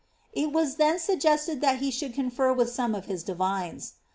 [0.33, 3.93] 'It was then suggested that he should oofer with some of his divines.